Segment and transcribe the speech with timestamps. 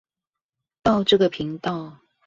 [0.81, 1.99] 到這個頻道